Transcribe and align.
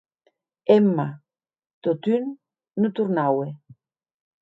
Emma, 0.77 1.05
totun, 1.83 2.23
non 2.79 2.91
tornaue. 2.97 3.47